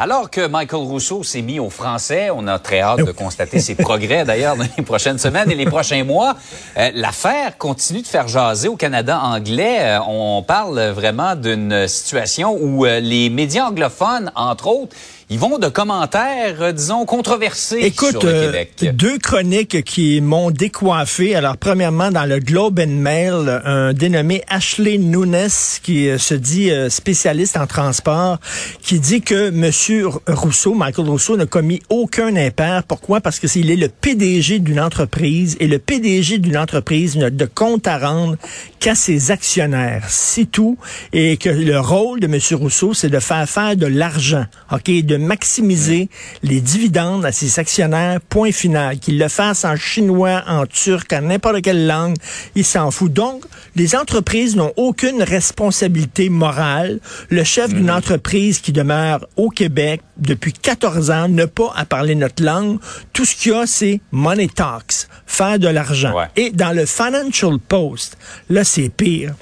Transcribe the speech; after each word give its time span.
Alors 0.00 0.30
que 0.30 0.46
Michael 0.46 0.82
Rousseau 0.82 1.24
s'est 1.24 1.42
mis 1.42 1.58
au 1.58 1.70
français, 1.70 2.30
on 2.32 2.46
a 2.46 2.60
très 2.60 2.80
hâte 2.80 3.04
de 3.04 3.10
constater 3.10 3.58
ses 3.58 3.74
progrès 3.74 4.24
d'ailleurs 4.24 4.56
dans 4.56 4.64
les 4.76 4.84
prochaines 4.84 5.18
semaines 5.18 5.50
et 5.50 5.56
les 5.56 5.66
prochains 5.66 6.04
mois. 6.04 6.36
Euh, 6.76 6.92
L'affaire 6.94 7.58
continue 7.58 8.02
de 8.02 8.06
faire 8.06 8.28
jaser 8.28 8.68
au 8.68 8.76
Canada 8.76 9.18
anglais. 9.20 9.78
Euh, 9.80 9.98
on 10.06 10.44
parle 10.46 10.80
vraiment 10.90 11.34
d'une 11.34 11.88
situation 11.88 12.56
où 12.60 12.86
euh, 12.86 13.00
les 13.00 13.28
médias 13.28 13.66
anglophones, 13.66 14.30
entre 14.36 14.68
autres, 14.68 14.94
ils 15.30 15.38
vont 15.38 15.58
de 15.58 15.68
commentaires, 15.68 16.56
euh, 16.62 16.72
disons, 16.72 17.04
controversés 17.04 17.80
Écoute, 17.82 18.12
sur 18.12 18.22
le 18.22 18.28
euh, 18.30 18.46
Québec. 18.46 18.96
deux 18.96 19.18
chroniques 19.18 19.84
qui 19.84 20.22
m'ont 20.22 20.50
décoiffé. 20.50 21.36
Alors, 21.36 21.58
premièrement, 21.58 22.10
dans 22.10 22.24
le 22.24 22.38
Globe 22.38 22.80
and 22.80 22.86
Mail, 22.92 23.60
un 23.66 23.92
dénommé 23.92 24.42
Ashley 24.48 24.96
Nunes, 24.96 25.48
qui 25.82 26.08
euh, 26.08 26.16
se 26.16 26.32
dit 26.32 26.70
euh, 26.70 26.88
spécialiste 26.88 27.58
en 27.58 27.66
transport, 27.66 28.38
qui 28.80 29.00
dit 29.00 29.20
que 29.20 29.50
Monsieur 29.50 29.87
Rousseau, 30.26 30.74
Michael 30.74 31.08
Rousseau, 31.08 31.36
n'a 31.36 31.46
commis 31.46 31.80
aucun 31.88 32.36
impair. 32.36 32.82
Pourquoi? 32.84 33.20
Parce 33.20 33.38
que 33.38 33.48
s'il 33.48 33.70
est 33.70 33.76
le 33.76 33.88
PDG 33.88 34.58
d'une 34.58 34.80
entreprise 34.80 35.56
et 35.60 35.66
le 35.66 35.78
PDG 35.78 36.38
d'une 36.38 36.56
entreprise 36.58 37.16
n'a 37.16 37.30
de 37.30 37.44
compte 37.46 37.86
à 37.86 37.98
rendre 37.98 38.36
qu'à 38.80 38.94
ses 38.94 39.30
actionnaires. 39.30 40.04
C'est 40.08 40.50
tout. 40.50 40.76
Et 41.12 41.36
que 41.36 41.48
le 41.48 41.80
rôle 41.80 42.20
de 42.20 42.26
Monsieur 42.26 42.56
Rousseau, 42.56 42.92
c'est 42.92 43.08
de 43.08 43.18
faire 43.18 43.48
faire 43.48 43.76
de 43.76 43.86
l'argent. 43.86 44.44
OK? 44.72 44.90
De 44.90 45.16
maximiser 45.16 46.08
les 46.42 46.60
dividendes 46.60 47.24
à 47.24 47.32
ses 47.32 47.58
actionnaires, 47.58 48.20
point 48.20 48.52
final. 48.52 48.98
Qu'il 48.98 49.18
le 49.18 49.28
fasse 49.28 49.64
en 49.64 49.76
chinois, 49.76 50.42
en 50.46 50.66
turc, 50.66 51.12
en 51.12 51.22
n'importe 51.22 51.62
quelle 51.62 51.86
langue, 51.86 52.16
il 52.54 52.64
s'en 52.64 52.90
fout. 52.90 53.12
Donc, 53.12 53.44
les 53.74 53.96
entreprises 53.96 54.54
n'ont 54.54 54.72
aucune 54.76 55.22
responsabilité 55.22 56.28
morale. 56.28 57.00
Le 57.30 57.44
chef 57.44 57.72
d'une 57.72 57.90
entreprise 57.90 58.58
qui 58.58 58.72
demeure 58.72 59.26
au 59.36 59.48
Québec 59.48 59.77
depuis 60.16 60.52
14 60.52 61.10
ans 61.10 61.28
n'a 61.28 61.46
pas 61.46 61.72
à 61.76 61.84
parler 61.84 62.14
notre 62.14 62.42
langue. 62.42 62.78
Tout 63.12 63.24
ce 63.24 63.34
qu'il 63.36 63.52
y 63.52 63.54
a, 63.54 63.66
c'est 63.66 64.00
money 64.10 64.48
talks, 64.48 65.06
faire 65.26 65.58
de 65.58 65.68
l'argent. 65.68 66.14
Ouais. 66.16 66.26
Et 66.36 66.50
dans 66.50 66.72
le 66.74 66.86
Financial 66.86 67.58
Post, 67.58 68.16
là, 68.48 68.64
c'est 68.64 68.88
pire. 68.88 69.34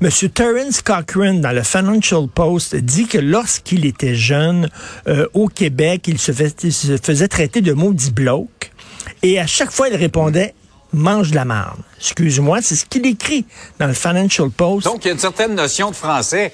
Monsieur 0.00 0.28
Terence 0.28 0.80
Cochrane, 0.82 1.40
dans 1.40 1.52
le 1.52 1.62
Financial 1.62 2.26
Post, 2.28 2.76
dit 2.76 3.06
que 3.06 3.18
lorsqu'il 3.18 3.84
était 3.84 4.14
jeune 4.14 4.68
euh, 5.08 5.26
au 5.34 5.48
Québec, 5.48 6.04
il 6.08 6.18
se, 6.18 6.32
fait- 6.32 6.62
il 6.64 6.72
se 6.72 6.96
faisait 6.96 7.28
traiter 7.28 7.60
de 7.60 7.72
maudit 7.72 8.10
bloke. 8.10 8.72
Et 9.22 9.38
à 9.38 9.46
chaque 9.46 9.70
fois, 9.70 9.88
il 9.88 9.96
répondait 9.96 10.54
mange 10.92 11.30
de 11.30 11.34
la 11.36 11.44
marde. 11.44 11.78
Excuse-moi, 11.98 12.60
c'est 12.62 12.76
ce 12.76 12.86
qu'il 12.86 13.04
écrit 13.06 13.44
dans 13.78 13.86
le 13.86 13.92
Financial 13.92 14.48
Post. 14.50 14.86
Donc, 14.86 15.04
il 15.04 15.08
y 15.08 15.10
a 15.10 15.14
une 15.14 15.18
certaine 15.20 15.54
notion 15.54 15.90
de 15.90 15.96
français. 15.96 16.52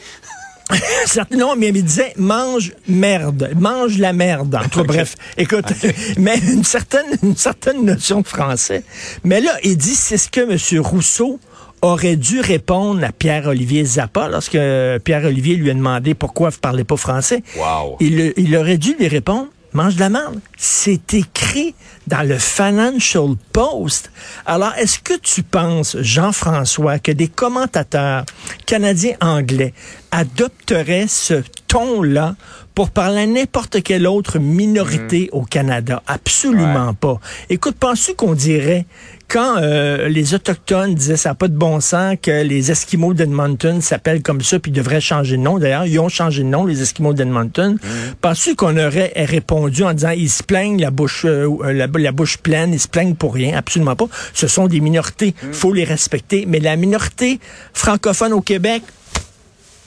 Non, 1.37 1.55
mais 1.57 1.69
il 1.69 1.83
disait 1.83 2.13
mange 2.17 2.73
merde, 2.89 3.51
mange 3.57 3.99
la 3.99 4.13
merde. 4.13 4.55
En 4.55 4.69
tout 4.69 4.81
cas, 4.81 4.85
bref, 4.85 5.15
écoute, 5.37 5.67
mais 6.19 6.39
une 6.39 6.65
certaine, 6.65 7.07
une 7.23 7.37
certaine 7.37 7.85
notion 7.85 8.21
de 8.21 8.27
français. 8.27 8.83
Mais 9.25 9.41
là, 9.41 9.53
il 9.63 9.77
dit 9.77 9.95
c'est 9.95 10.19
ce 10.19 10.29
que 10.29 10.41
M. 10.41 10.81
Rousseau 10.81 11.39
aurait 11.81 12.17
dû 12.17 12.41
répondre 12.41 13.03
à 13.05 13.11
Pierre-Olivier 13.11 13.85
Zappa 13.85 14.29
lorsque 14.29 14.59
Pierre-Olivier 15.05 15.57
lui 15.57 15.71
a 15.71 15.75
demandé 15.75 16.15
pourquoi 16.15 16.51
vous 16.51 16.61
parlez 16.61 16.85
pas 16.85 16.97
français. 16.97 17.43
Wow. 17.57 17.97
Il, 18.01 18.33
il 18.37 18.57
aurait 18.57 18.79
dû 18.79 18.95
lui 18.99 19.09
répondre 19.09 19.49
mange 19.75 19.97
de 19.97 20.01
la 20.01 20.09
merde. 20.09 20.41
C'est 20.57 21.15
écrit 21.15 21.75
dans 22.07 22.27
le 22.27 22.39
Financial 22.39 23.29
Post. 23.53 24.11
Alors, 24.47 24.73
est-ce 24.77 24.99
que 24.99 25.19
tu 25.19 25.43
penses, 25.43 25.97
Jean-François, 26.01 26.99
que 26.99 27.13
des 27.13 27.29
commentateurs 27.29 28.25
canadiens 28.67 29.17
anglais 29.21 29.75
adopteraient 30.11 31.07
ce 31.09 31.43
ton-là 31.73 32.37
pour 32.75 32.91
parler 32.91 33.23
à 33.23 33.27
n'importe 33.27 33.83
quelle 33.83 34.07
autre 34.07 34.39
minorité 34.39 35.31
au 35.33 35.41
Canada? 35.43 36.03
Absolument 36.07 36.93
pas. 36.93 37.19
Écoute, 37.49 37.77
penses-tu 37.81 38.15
qu'on 38.15 38.35
dirait 38.35 38.85
quand 39.27 39.57
euh, 39.57 40.09
les 40.09 40.35
Autochtones 40.35 40.95
disaient 40.95 41.17
ça 41.17 41.31
n'a 41.31 41.35
pas 41.35 41.49
de 41.49 41.57
bon 41.57 41.81
sens 41.81 42.17
que 42.21 42.43
les 42.43 42.71
Esquimaux 42.71 43.15
d'Edmonton 43.15 43.81
s'appellent 43.81 44.21
comme 44.21 44.43
ça 44.43 44.59
puis 44.59 44.71
devraient 44.71 45.01
changer 45.01 45.39
de 45.39 45.43
nom? 45.43 45.59
D'ailleurs, 45.59 45.87
ils 45.87 45.99
ont 45.99 46.11
changé 46.11 46.43
de 46.43 46.49
nom, 46.49 46.67
les 46.67 46.83
Esquimaux 46.83 47.15
d'Edmonton. 47.15 47.79
Penses-tu 48.21 48.55
qu'on 48.55 48.77
aurait 48.77 49.15
répondu 49.17 49.83
en 49.83 49.95
disant 49.95 50.11
ils 50.11 50.29
se 50.29 50.43
plaignent 50.43 50.79
la 50.79 50.91
bouche 50.91 51.25
euh, 51.25 51.73
la, 51.73 51.87
la 51.87 52.13
bouche 52.13 52.37
pleine, 52.37 52.75
ils 52.75 52.81
se 52.81 52.89
plaignent 52.89 53.15
pour 53.15 53.33
rien? 53.33 53.57
Absolument 53.57 53.97
pas. 53.97 54.09
Ce 54.35 54.47
sont 54.47 54.67
des 54.67 54.81
minorités, 54.81 55.35
faut 55.53 55.73
les 55.73 55.85
respecter. 55.85 56.45
Mais 56.47 56.61
la 56.61 56.77
minorité 56.77 57.41
francophone 57.73 58.35
au 58.35 58.43
Québec, 58.43 58.83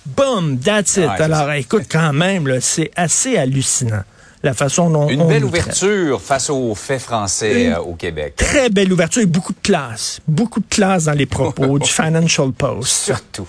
boom, 0.06 0.60
that's 0.60 0.98
it. 0.98 1.10
C'est 1.18 1.24
Alors, 1.24 1.52
écoute, 1.54 1.86
quand 1.90 2.14
même, 2.14 2.60
c'est 2.62 2.92
assez 2.96 3.38
hallucinant 3.38 4.04
la 4.46 4.54
façon 4.54 4.90
dont 4.92 5.10
Une 5.10 5.24
on 5.24 5.28
belle 5.28 5.44
ouverture 5.44 6.22
face 6.22 6.50
aux 6.50 6.76
faits 6.76 7.02
français 7.02 7.74
euh, 7.74 7.80
au 7.80 7.96
Québec. 7.96 8.36
Très 8.38 8.70
belle 8.70 8.94
ouverture 8.94 9.24
et 9.24 9.26
beaucoup 9.26 9.54
de 9.54 9.60
classe. 9.62 10.20
Beaucoup 10.28 10.60
de 10.60 10.68
classe 10.70 11.06
dans 11.06 11.14
les 11.14 11.26
propos 11.26 11.80
du 11.80 11.90
Financial 11.90 12.52
Post. 12.52 13.06
Surtout. 13.06 13.48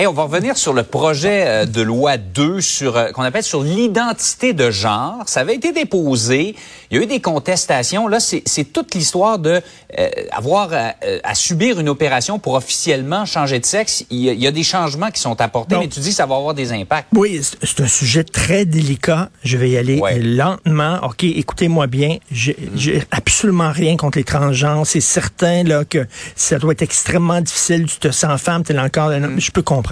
On 0.00 0.12
va 0.12 0.22
revenir 0.22 0.56
sur 0.56 0.72
le 0.72 0.84
projet 0.84 1.44
euh, 1.46 1.66
de 1.66 1.82
loi 1.82 2.16
2 2.18 2.60
sur 2.60 2.96
euh, 2.96 3.10
qu'on 3.10 3.22
appelle 3.24 3.42
sur 3.42 3.62
l'identité 3.62 4.52
de 4.52 4.70
genre. 4.70 5.24
Ça 5.26 5.40
avait 5.40 5.56
été 5.56 5.72
déposé. 5.72 6.54
Il 6.90 6.96
y 6.96 7.00
a 7.00 7.02
eu 7.02 7.06
des 7.06 7.20
contestations. 7.20 8.06
Là, 8.08 8.18
c'est 8.20 8.64
toute 8.72 8.94
l'histoire 8.94 9.38
de 9.38 9.60
euh, 9.98 10.08
avoir 10.30 10.72
à, 10.72 10.94
euh, 11.04 11.18
à 11.24 11.34
subir 11.34 11.78
une 11.80 11.88
opération 11.88 12.38
pour 12.38 12.54
officiellement 12.54 13.26
changer 13.26 13.58
de 13.58 13.66
sexe. 13.66 14.04
Il 14.10 14.18
y 14.20 14.30
a, 14.30 14.32
il 14.32 14.40
y 14.40 14.46
a 14.46 14.50
des 14.52 14.62
changements 14.62 15.10
qui 15.10 15.20
sont 15.20 15.38
apportés, 15.40 15.74
Donc- 15.74 15.84
mais 15.84 15.88
tu 15.88 16.00
dis 16.00 16.10
que 16.10 16.14
ça 16.14 16.26
va 16.26 16.36
avoir 16.36 16.54
des 16.54 16.72
impacts. 16.72 17.08
Oui, 17.14 17.40
c'est 17.62 17.80
un 17.80 17.88
sujet 17.88 18.24
très 18.24 18.64
délicat. 18.64 19.28
Je 19.44 19.56
vais 19.58 19.70
y 19.70 19.76
aller 19.76 19.98
Ouais. 19.98 20.18
lentement. 20.20 21.00
OK, 21.02 21.24
écoutez-moi 21.24 21.86
bien. 21.88 22.18
J'ai 22.30 22.56
j'ai 22.76 23.02
absolument 23.10 23.72
rien 23.72 23.96
contre 23.96 24.16
les 24.18 24.24
transgenres. 24.24 24.86
C'est 24.86 25.00
certain 25.00 25.64
là 25.64 25.84
que 25.84 26.06
ça 26.36 26.58
doit 26.58 26.72
être 26.72 26.82
extrêmement 26.82 27.40
difficile. 27.40 27.86
Tu 27.86 27.98
te 27.98 28.10
sens 28.12 28.40
femme, 28.40 28.62
tu 28.64 28.72
es 28.72 28.78
encore 28.78 29.08
un 29.10 29.24
homme. 29.24 29.40
Je 29.40 29.50
peux 29.50 29.62
comprendre. 29.62 29.87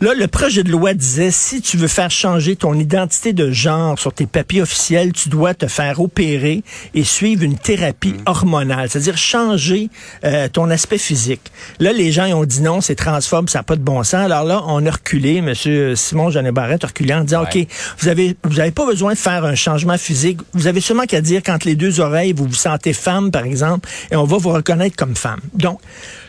Là, 0.00 0.14
le 0.14 0.28
projet 0.28 0.62
de 0.62 0.70
loi 0.70 0.94
disait, 0.94 1.32
si 1.32 1.60
tu 1.60 1.76
veux 1.76 1.88
faire 1.88 2.10
changer 2.10 2.54
ton 2.54 2.74
identité 2.74 3.32
de 3.32 3.50
genre 3.50 3.98
sur 3.98 4.12
tes 4.12 4.26
papiers 4.26 4.62
officiels, 4.62 5.12
tu 5.12 5.28
dois 5.28 5.54
te 5.54 5.66
faire 5.66 6.00
opérer 6.00 6.62
et 6.94 7.02
suivre 7.02 7.42
une 7.42 7.58
thérapie 7.58 8.14
hormonale, 8.26 8.88
c'est-à-dire 8.88 9.16
changer 9.16 9.90
euh, 10.24 10.48
ton 10.48 10.70
aspect 10.70 10.98
physique. 10.98 11.50
Là, 11.80 11.92
les 11.92 12.12
gens 12.12 12.26
ils 12.26 12.34
ont 12.34 12.44
dit 12.44 12.62
non, 12.62 12.80
c'est 12.80 12.94
transphobe, 12.94 13.48
ça 13.48 13.60
n'a 13.60 13.62
pas 13.64 13.74
de 13.74 13.82
bon 13.82 14.02
sens. 14.04 14.24
Alors 14.24 14.44
là, 14.44 14.62
on 14.66 14.86
a 14.86 14.90
reculé, 14.90 15.40
Monsieur 15.40 15.96
Simon 15.96 16.30
Jeannet 16.30 16.52
Barrette 16.52 16.84
a 16.84 16.88
reculé 16.88 17.14
en 17.14 17.24
disant, 17.24 17.42
Ouais. 17.42 17.62
OK, 17.62 17.68
vous 17.98 18.08
avez, 18.08 18.36
vous 18.44 18.60
avez 18.60 18.70
pas 18.70 18.86
besoin 18.86 19.14
de 19.14 19.18
faire 19.18 19.44
un 19.44 19.54
changement 19.54 19.98
physique. 19.98 20.38
Vous 20.54 20.66
avez 20.66 20.80
seulement 20.80 21.04
qu'à 21.04 21.20
dire 21.20 21.42
quand 21.44 21.64
les 21.64 21.74
deux 21.74 22.00
oreilles, 22.00 22.32
vous 22.32 22.46
vous 22.46 22.54
sentez 22.54 22.92
femme, 22.92 23.30
par 23.30 23.44
exemple, 23.44 23.88
et 24.10 24.16
on 24.16 24.24
va 24.24 24.38
vous 24.38 24.50
reconnaître 24.50 24.96
comme 24.96 25.16
femme. 25.16 25.40
Donc, 25.54 25.80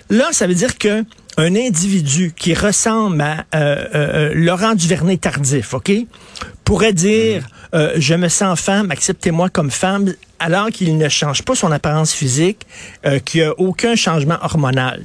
là, 0.09 0.29
ça 0.31 0.47
veut 0.47 0.55
dire 0.55 0.77
que 0.77 1.03
un 1.39 1.55
individu 1.55 2.33
qui 2.35 2.53
ressemble 2.53 3.21
à 3.21 3.45
euh, 3.55 3.85
euh, 3.95 4.31
Laurent 4.35 4.75
Duvernay 4.75 5.17
tardif, 5.17 5.73
OK, 5.73 5.91
pourrait 6.65 6.93
dire 6.93 7.47
euh, 7.73 7.93
je 7.97 8.13
me 8.13 8.27
sens 8.27 8.59
femme, 8.59 8.91
acceptez-moi 8.91 9.49
comme 9.49 9.71
femme, 9.71 10.13
alors 10.39 10.69
qu'il 10.69 10.97
ne 10.97 11.07
change 11.07 11.43
pas 11.43 11.55
son 11.55 11.71
apparence 11.71 12.13
physique, 12.13 12.65
qu'il 13.25 13.41
n'y 13.41 13.47
a 13.47 13.53
aucun 13.57 13.95
changement 13.95 14.37
hormonal. 14.41 15.03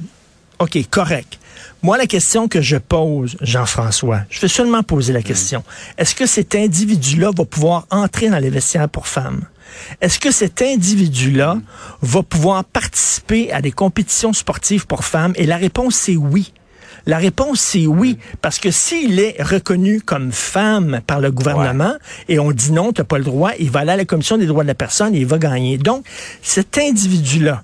OK, 0.59 0.77
correct. 0.89 1.39
Moi, 1.85 1.99
la 1.99 2.07
question 2.07 2.47
que 2.47 2.63
je 2.63 2.77
pose, 2.77 3.37
Jean-François, 3.41 4.21
je 4.31 4.39
vais 4.41 4.47
seulement 4.47 4.81
poser 4.81 5.13
la 5.13 5.21
question. 5.21 5.63
Est-ce 5.99 6.15
que 6.15 6.25
cet 6.25 6.55
individu-là 6.55 7.29
va 7.37 7.45
pouvoir 7.45 7.85
entrer 7.91 8.27
dans 8.27 8.39
les 8.39 8.49
vestiaires 8.49 8.89
pour 8.89 9.05
femmes? 9.05 9.43
Est-ce 10.01 10.17
que 10.17 10.31
cet 10.31 10.63
individu-là 10.63 11.59
va 12.01 12.23
pouvoir 12.23 12.65
participer 12.65 13.51
à 13.53 13.61
des 13.61 13.71
compétitions 13.71 14.33
sportives 14.33 14.87
pour 14.87 15.05
femmes? 15.05 15.33
Et 15.35 15.45
la 15.45 15.57
réponse, 15.57 15.93
c'est 15.93 16.15
oui. 16.15 16.53
La 17.05 17.19
réponse, 17.19 17.59
c'est 17.59 17.85
oui, 17.85 18.17
parce 18.41 18.57
que 18.57 18.71
s'il 18.71 19.19
est 19.19 19.39
reconnu 19.39 20.01
comme 20.01 20.31
femme 20.31 21.01
par 21.05 21.21
le 21.21 21.29
gouvernement 21.29 21.93
et 22.27 22.39
on 22.39 22.51
dit 22.51 22.71
non, 22.71 22.93
tu 22.93 23.01
n'as 23.01 23.05
pas 23.05 23.19
le 23.19 23.25
droit, 23.25 23.51
il 23.59 23.69
va 23.69 23.81
aller 23.81 23.91
à 23.91 23.97
la 23.97 24.05
Commission 24.05 24.39
des 24.39 24.47
droits 24.47 24.63
de 24.63 24.69
la 24.69 24.73
personne 24.73 25.13
et 25.13 25.19
il 25.19 25.27
va 25.27 25.37
gagner. 25.37 25.77
Donc, 25.77 26.03
cet 26.41 26.79
individu-là, 26.79 27.61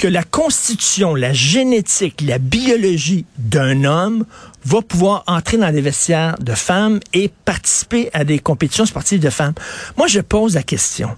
que 0.00 0.08
la 0.08 0.22
constitution, 0.22 1.14
la 1.14 1.34
génétique, 1.34 2.22
la 2.22 2.38
biologie 2.38 3.26
d'un 3.36 3.84
homme 3.84 4.24
va 4.64 4.80
pouvoir 4.80 5.24
entrer 5.26 5.58
dans 5.58 5.68
les 5.68 5.82
vestiaires 5.82 6.36
de 6.40 6.54
femmes 6.54 7.00
et 7.12 7.30
participer 7.44 8.08
à 8.14 8.24
des 8.24 8.38
compétitions 8.38 8.86
sportives 8.86 9.20
de 9.20 9.28
femmes. 9.28 9.52
Moi, 9.98 10.06
je 10.06 10.20
pose 10.20 10.54
la 10.54 10.62
question. 10.62 11.10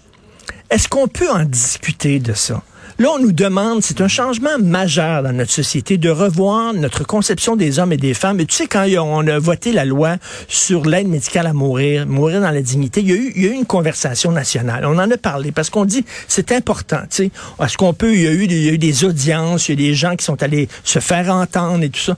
Est-ce 0.69 0.88
qu'on 0.88 1.06
peut 1.06 1.31
en 1.31 1.44
discuter 1.44 2.19
de 2.19 2.32
ça? 2.32 2.61
Là, 2.99 3.09
on 3.15 3.19
nous 3.19 3.33
demande, 3.33 3.83
c'est 3.83 4.00
un 4.00 4.09
changement 4.09 4.59
majeur 4.61 5.23
dans 5.23 5.33
notre 5.33 5.50
société, 5.50 5.97
de 5.97 6.11
revoir 6.11 6.75
notre 6.75 7.05
conception 7.05 7.56
des 7.56 7.79
hommes 7.79 7.93
et 7.93 7.97
des 7.97 8.12
femmes. 8.12 8.39
Et 8.41 8.47
tu 8.47 8.55
sais, 8.55 8.67
quand 8.67 8.87
on 8.99 9.27
a 9.27 9.39
voté 9.39 9.73
la 9.73 9.85
loi 9.85 10.17
sur 10.47 10.85
l'aide 10.85 11.09
médicale 11.09 11.47
à 11.47 11.53
mourir, 11.53 12.06
mourir 12.06 12.43
dans 12.43 12.50
la 12.50 12.61
dignité, 12.61 13.00
il 13.00 13.09
y 13.09 13.12
a 13.12 13.17
eu, 13.17 13.33
eu 13.35 13.50
une 13.53 13.65
conversation 13.65 14.31
nationale. 14.31 14.85
On 14.85 14.99
en 14.99 15.11
a 15.11 15.17
parlé 15.17 15.53
parce 15.53 15.71
qu'on 15.71 15.87
dit, 15.87 16.05
c'est 16.29 16.53
important, 16.53 17.00
tu 17.11 17.17
sais. 17.17 17.31
Est-ce 17.62 17.79
qu'on 17.79 17.94
peut, 17.94 18.12
il 18.12 18.23
y, 18.23 18.27
a 18.27 18.33
eu, 18.33 18.44
eu 18.44 18.79
des 18.79 19.05
audiences, 19.05 19.69
il 19.69 19.81
y 19.81 19.85
a 19.85 19.89
des 19.89 19.94
gens 19.94 20.15
qui 20.15 20.25
sont 20.25 20.43
allés 20.43 20.69
se 20.85 20.99
faire 20.99 21.31
entendre 21.35 21.83
et 21.83 21.91
tout 21.91 22.00
ça. 22.00 22.17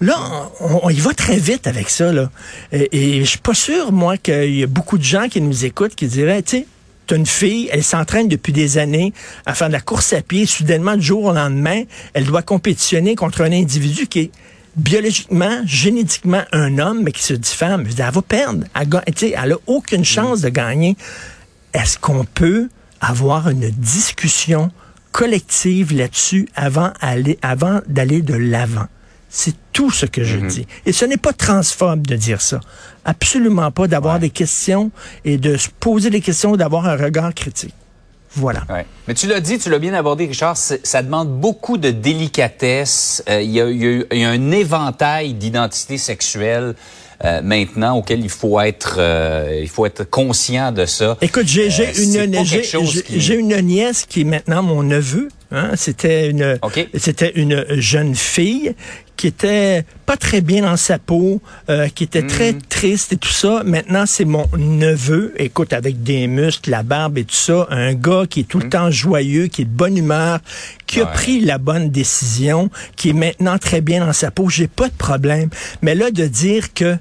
Là, 0.00 0.16
on, 0.60 0.88
y 0.90 0.98
va 0.98 1.12
très 1.12 1.36
vite 1.36 1.66
avec 1.66 1.90
ça. 1.90 2.12
Là. 2.12 2.30
Et, 2.72 3.18
et 3.18 3.20
je 3.20 3.28
suis 3.28 3.38
pas 3.38 3.54
sûr, 3.54 3.92
moi, 3.92 4.16
qu'il 4.16 4.56
y 4.56 4.62
a 4.62 4.66
beaucoup 4.66 4.98
de 4.98 5.04
gens 5.04 5.28
qui 5.28 5.40
nous 5.40 5.64
écoutent 5.64 5.94
qui 5.94 6.06
diraient, 6.06 6.42
tu 6.42 6.58
sais, 6.58 6.66
t'as 7.10 7.16
une 7.16 7.26
fille, 7.26 7.68
elle 7.72 7.82
s'entraîne 7.82 8.28
depuis 8.28 8.52
des 8.52 8.78
années 8.78 9.12
à 9.44 9.54
faire 9.54 9.66
de 9.66 9.72
la 9.72 9.80
course 9.80 10.12
à 10.12 10.22
pied. 10.22 10.46
Soudainement, 10.46 10.96
du 10.96 11.02
jour 11.02 11.24
au 11.24 11.32
lendemain, 11.32 11.82
elle 12.14 12.24
doit 12.24 12.42
compétitionner 12.42 13.16
contre 13.16 13.40
un 13.42 13.50
individu 13.50 14.06
qui 14.06 14.20
est 14.20 14.30
biologiquement, 14.76 15.60
génétiquement 15.66 16.42
un 16.52 16.78
homme, 16.78 17.02
mais 17.02 17.10
qui 17.10 17.24
se 17.24 17.34
dit 17.34 17.50
femme. 17.50 17.84
Elle 17.88 18.12
va 18.12 18.22
perdre. 18.22 18.64
Elle, 18.76 19.32
elle 19.36 19.52
a 19.52 19.56
aucune 19.66 20.04
chance 20.04 20.40
de 20.40 20.50
gagner. 20.50 20.96
Est-ce 21.74 21.98
qu'on 21.98 22.24
peut 22.24 22.68
avoir 23.00 23.50
une 23.50 23.70
discussion 23.70 24.70
collective 25.10 25.92
là-dessus 25.92 26.48
avant, 26.54 26.92
avant 27.42 27.80
d'aller 27.88 28.22
de 28.22 28.34
l'avant? 28.34 28.86
C'est 29.30 29.54
tout 29.72 29.90
ce 29.90 30.06
que 30.06 30.24
je 30.24 30.38
mhm. 30.38 30.48
dis. 30.48 30.66
Et 30.86 30.92
ce 30.92 31.04
n'est 31.04 31.16
pas 31.16 31.32
transphobe 31.32 32.06
de 32.06 32.16
dire 32.16 32.40
ça. 32.40 32.60
Absolument 33.04 33.70
pas 33.70 33.86
d'avoir 33.86 34.18
des 34.18 34.30
questions 34.30 34.90
et 35.24 35.38
de 35.38 35.56
se 35.56 35.68
poser 35.78 36.10
des 36.10 36.20
questions, 36.20 36.56
d'avoir 36.56 36.86
un 36.86 36.96
regard 36.96 37.32
critique. 37.32 37.74
Voilà. 38.34 38.62
Mais 39.08 39.14
tu 39.14 39.26
l'as 39.26 39.40
dit, 39.40 39.58
tu 39.58 39.70
l'as 39.70 39.78
bien 39.80 39.94
abordé, 39.94 40.26
Richard, 40.26 40.56
ça 40.56 41.02
demande 41.02 41.40
beaucoup 41.40 41.78
de 41.78 41.90
délicatesse. 41.90 43.24
Euh, 43.28 43.42
il 43.42 43.50
y, 43.50 44.18
y, 44.18 44.24
a 44.24 44.30
un 44.30 44.50
éventail 44.52 45.34
d'identités 45.34 45.98
sexuelles 45.98 46.74
euh, 47.22 47.42
maintenant 47.42 47.98
auquel 47.98 48.20
il 48.20 48.30
faut 48.30 48.58
être 48.60 48.96
euh, 48.98 49.58
il 49.60 49.68
faut 49.68 49.84
être 49.84 50.04
conscient 50.04 50.72
de 50.72 50.86
ça. 50.86 51.18
Écoute, 51.20 51.46
j'ai 51.46 51.66
une 51.66 52.44
j'ai 52.44 53.34
une 53.34 53.60
nièce 53.60 54.06
qui 54.06 54.22
est 54.22 54.24
maintenant 54.24 54.62
mon 54.62 54.82
neveu. 54.82 55.28
Hein? 55.50 55.72
C'était 55.74 56.30
une 56.30 56.58
c'était 56.94 57.32
une 57.34 57.66
jeune 57.68 58.14
fille 58.14 58.74
qui 59.20 59.26
était 59.26 59.84
pas 60.06 60.16
très 60.16 60.40
bien 60.40 60.62
dans 60.62 60.78
sa 60.78 60.98
peau, 60.98 61.42
euh, 61.68 61.88
qui 61.88 62.04
était 62.04 62.26
très 62.26 62.54
mm. 62.54 62.62
triste 62.70 63.12
et 63.12 63.18
tout 63.18 63.28
ça. 63.28 63.62
Maintenant, 63.66 64.06
c'est 64.06 64.24
mon 64.24 64.46
neveu, 64.56 65.34
écoute, 65.36 65.74
avec 65.74 66.02
des 66.02 66.26
muscles, 66.26 66.70
la 66.70 66.82
barbe 66.82 67.18
et 67.18 67.24
tout 67.24 67.34
ça, 67.34 67.66
un 67.68 67.92
gars 67.92 68.24
qui 68.26 68.40
est 68.40 68.44
tout 68.44 68.60
le 68.60 68.68
mm. 68.68 68.70
temps 68.70 68.90
joyeux, 68.90 69.48
qui 69.48 69.60
est 69.60 69.64
de 69.66 69.70
bonne 69.70 69.98
humeur, 69.98 70.38
qui 70.86 71.02
a 71.02 71.06
pris 71.06 71.40
la 71.40 71.58
bonne 71.58 71.90
décision, 71.90 72.70
qui 72.96 73.10
est 73.10 73.12
maintenant 73.12 73.58
très 73.58 73.82
bien 73.82 74.06
dans 74.06 74.14
sa 74.14 74.30
peau. 74.30 74.48
J'ai 74.48 74.68
pas 74.68 74.88
de 74.88 74.94
problème. 74.94 75.50
Mais 75.82 75.94
là, 75.94 76.10
de 76.10 76.24
dire 76.24 76.72
que 76.72 76.96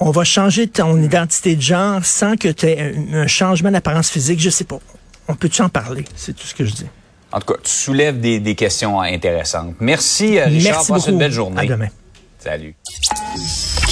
on 0.00 0.10
va 0.10 0.24
changer 0.24 0.66
ton 0.66 1.00
identité 1.00 1.54
de 1.54 1.62
genre 1.62 2.04
sans 2.04 2.34
que 2.34 2.48
tu 2.48 2.66
aies 2.66 2.96
un, 3.12 3.28
changement 3.28 3.70
d'apparence 3.70 4.10
physique, 4.10 4.40
je 4.40 4.50
sais 4.50 4.64
pas. 4.64 4.80
On 5.28 5.36
peut-tu 5.36 5.62
en 5.62 5.68
parler? 5.68 6.04
C'est 6.16 6.34
tout 6.34 6.48
ce 6.48 6.54
que 6.56 6.64
je 6.64 6.72
dis. 6.72 6.86
En 7.32 7.40
tout 7.40 7.52
cas, 7.52 7.60
tu 7.62 7.70
soulèves 7.70 8.20
des, 8.20 8.54
questions 8.54 9.00
intéressantes. 9.00 9.74
Merci, 9.80 10.38
euh, 10.38 10.44
Richard. 10.46 10.76
Merci 10.76 10.92
Passe 10.92 11.06
une 11.06 11.18
belle 11.18 11.32
journée. 11.32 11.60
À 11.60 11.64
demain. 11.66 11.88
Salut. 12.38 12.74